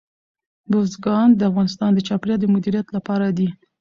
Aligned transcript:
بزګان 0.71 1.27
د 1.35 1.41
افغانستان 1.49 1.89
د 1.93 1.99
چاپیریال 2.07 2.39
د 2.41 2.45
مدیریت 2.53 2.87
لپاره 2.95 3.27
دي. 3.37 3.47